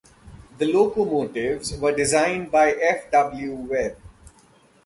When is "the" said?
0.57-0.65